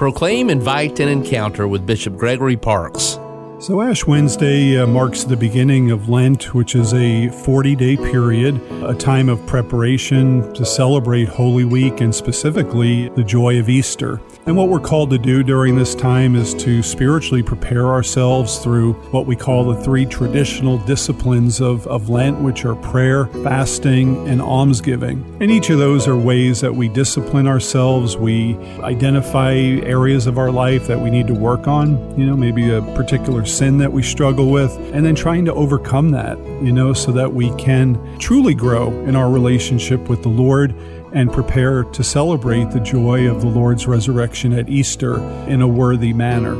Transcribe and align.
Proclaim, 0.00 0.48
invite, 0.48 0.98
and 0.98 1.10
encounter 1.10 1.68
with 1.68 1.84
Bishop 1.84 2.16
Gregory 2.16 2.56
Parkes. 2.56 3.19
So, 3.60 3.82
Ash 3.82 4.06
Wednesday 4.06 4.78
uh, 4.78 4.86
marks 4.86 5.24
the 5.24 5.36
beginning 5.36 5.90
of 5.90 6.08
Lent, 6.08 6.54
which 6.54 6.74
is 6.74 6.94
a 6.94 7.28
40 7.28 7.76
day 7.76 7.94
period, 7.94 8.58
a 8.82 8.94
time 8.94 9.28
of 9.28 9.46
preparation 9.46 10.50
to 10.54 10.64
celebrate 10.64 11.28
Holy 11.28 11.66
Week 11.66 12.00
and 12.00 12.14
specifically 12.14 13.10
the 13.10 13.22
joy 13.22 13.60
of 13.60 13.68
Easter. 13.68 14.18
And 14.46 14.56
what 14.56 14.70
we're 14.70 14.80
called 14.80 15.10
to 15.10 15.18
do 15.18 15.42
during 15.42 15.76
this 15.76 15.94
time 15.94 16.36
is 16.36 16.54
to 16.54 16.82
spiritually 16.82 17.42
prepare 17.42 17.88
ourselves 17.88 18.56
through 18.60 18.94
what 19.12 19.26
we 19.26 19.36
call 19.36 19.64
the 19.64 19.82
three 19.82 20.06
traditional 20.06 20.78
disciplines 20.78 21.60
of, 21.60 21.86
of 21.86 22.08
Lent, 22.08 22.40
which 22.40 22.64
are 22.64 22.74
prayer, 22.74 23.26
fasting, 23.44 24.26
and 24.26 24.40
almsgiving. 24.40 25.36
And 25.40 25.50
each 25.50 25.68
of 25.68 25.78
those 25.78 26.08
are 26.08 26.16
ways 26.16 26.62
that 26.62 26.74
we 26.74 26.88
discipline 26.88 27.46
ourselves. 27.46 28.16
We 28.16 28.56
identify 28.80 29.52
areas 29.52 30.26
of 30.26 30.38
our 30.38 30.50
life 30.50 30.86
that 30.86 30.98
we 30.98 31.10
need 31.10 31.26
to 31.26 31.34
work 31.34 31.68
on, 31.68 32.18
you 32.18 32.24
know, 32.24 32.36
maybe 32.36 32.70
a 32.70 32.80
particular 32.80 33.44
sin 33.50 33.78
that 33.78 33.92
we 33.92 34.02
struggle 34.02 34.50
with, 34.50 34.72
and 34.94 35.04
then 35.04 35.14
trying 35.14 35.44
to 35.44 35.54
overcome 35.54 36.10
that, 36.10 36.38
you 36.62 36.72
know, 36.72 36.92
so 36.92 37.12
that 37.12 37.32
we 37.32 37.54
can 37.56 38.18
truly 38.18 38.54
grow 38.54 38.90
in 39.04 39.16
our 39.16 39.30
relationship 39.30 40.08
with 40.08 40.22
the 40.22 40.28
Lord 40.28 40.74
and 41.12 41.32
prepare 41.32 41.84
to 41.84 42.04
celebrate 42.04 42.70
the 42.70 42.80
joy 42.80 43.28
of 43.28 43.40
the 43.40 43.48
Lord's 43.48 43.86
resurrection 43.86 44.52
at 44.52 44.68
Easter 44.68 45.20
in 45.48 45.60
a 45.60 45.68
worthy 45.68 46.12
manner. 46.12 46.56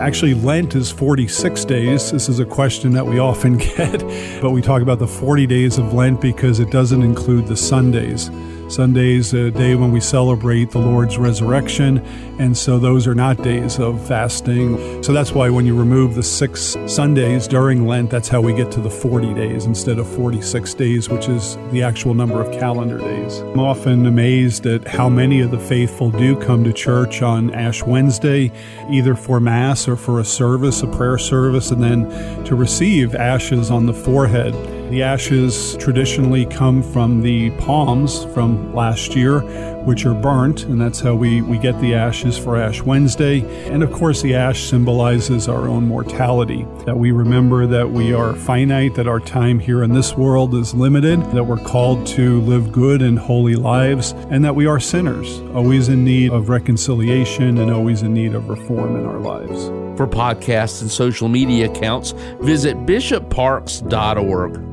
Actually, 0.00 0.34
Lent 0.34 0.74
is 0.74 0.90
46 0.90 1.64
days. 1.66 2.10
This 2.10 2.28
is 2.28 2.38
a 2.38 2.46
question 2.46 2.92
that 2.92 3.06
we 3.06 3.18
often 3.18 3.56
get, 3.76 4.00
but 4.40 4.50
we 4.50 4.62
talk 4.62 4.82
about 4.82 4.98
the 4.98 5.06
40 5.06 5.46
days 5.46 5.78
of 5.78 5.92
Lent 5.92 6.20
because 6.20 6.60
it 6.60 6.70
doesn't 6.70 7.02
include 7.02 7.46
the 7.46 7.56
Sundays. 7.56 8.30
Sunday's 8.72 9.34
a 9.34 9.50
day 9.50 9.74
when 9.74 9.92
we 9.92 10.00
celebrate 10.00 10.70
the 10.70 10.78
Lord's 10.78 11.18
resurrection, 11.18 11.98
and 12.38 12.56
so 12.56 12.78
those 12.78 13.06
are 13.06 13.14
not 13.14 13.42
days 13.42 13.78
of 13.78 14.04
fasting. 14.08 15.02
So 15.02 15.12
that's 15.12 15.32
why 15.32 15.50
when 15.50 15.66
you 15.66 15.76
remove 15.78 16.14
the 16.14 16.22
six 16.22 16.74
Sundays 16.86 17.46
during 17.46 17.86
Lent, 17.86 18.08
that's 18.08 18.28
how 18.28 18.40
we 18.40 18.54
get 18.54 18.72
to 18.72 18.80
the 18.80 18.88
40 18.88 19.34
days 19.34 19.66
instead 19.66 19.98
of 19.98 20.08
46 20.08 20.72
days, 20.72 21.10
which 21.10 21.28
is 21.28 21.58
the 21.70 21.82
actual 21.82 22.14
number 22.14 22.40
of 22.40 22.50
calendar 22.58 22.96
days. 22.96 23.40
I'm 23.40 23.60
often 23.60 24.06
amazed 24.06 24.64
at 24.64 24.88
how 24.88 25.10
many 25.10 25.42
of 25.42 25.50
the 25.50 25.58
faithful 25.58 26.10
do 26.10 26.34
come 26.40 26.64
to 26.64 26.72
church 26.72 27.20
on 27.20 27.52
Ash 27.52 27.82
Wednesday, 27.82 28.50
either 28.90 29.14
for 29.14 29.38
Mass 29.38 29.86
or 29.86 29.96
for 29.96 30.20
a 30.20 30.24
service, 30.24 30.82
a 30.82 30.86
prayer 30.86 31.18
service, 31.18 31.72
and 31.72 31.82
then 31.82 32.44
to 32.44 32.54
receive 32.54 33.14
ashes 33.14 33.70
on 33.70 33.84
the 33.84 33.92
forehead. 33.94 34.54
The 34.92 35.02
ashes 35.02 35.74
traditionally 35.78 36.44
come 36.44 36.82
from 36.82 37.22
the 37.22 37.48
palms 37.52 38.26
from 38.34 38.74
last 38.74 39.16
year, 39.16 39.40
which 39.84 40.04
are 40.04 40.12
burnt, 40.12 40.64
and 40.64 40.78
that's 40.78 41.00
how 41.00 41.14
we, 41.14 41.40
we 41.40 41.56
get 41.56 41.80
the 41.80 41.94
ashes 41.94 42.36
for 42.36 42.58
Ash 42.58 42.82
Wednesday. 42.82 43.40
And 43.72 43.82
of 43.82 43.90
course, 43.90 44.20
the 44.20 44.34
ash 44.34 44.64
symbolizes 44.68 45.48
our 45.48 45.66
own 45.66 45.88
mortality, 45.88 46.66
that 46.84 46.98
we 46.98 47.10
remember 47.10 47.66
that 47.68 47.90
we 47.90 48.12
are 48.12 48.34
finite, 48.34 48.94
that 48.96 49.08
our 49.08 49.18
time 49.18 49.58
here 49.58 49.82
in 49.82 49.94
this 49.94 50.14
world 50.14 50.54
is 50.54 50.74
limited, 50.74 51.22
that 51.32 51.44
we're 51.44 51.56
called 51.56 52.06
to 52.08 52.42
live 52.42 52.70
good 52.70 53.00
and 53.00 53.18
holy 53.18 53.56
lives, 53.56 54.12
and 54.28 54.44
that 54.44 54.54
we 54.54 54.66
are 54.66 54.78
sinners, 54.78 55.40
always 55.54 55.88
in 55.88 56.04
need 56.04 56.32
of 56.32 56.50
reconciliation 56.50 57.56
and 57.56 57.70
always 57.70 58.02
in 58.02 58.12
need 58.12 58.34
of 58.34 58.50
reform 58.50 58.96
in 58.96 59.06
our 59.06 59.20
lives. 59.20 59.68
For 59.96 60.06
podcasts 60.06 60.82
and 60.82 60.90
social 60.90 61.28
media 61.28 61.70
accounts, 61.70 62.10
visit 62.42 62.76
bishopparkes.org. 62.84 64.72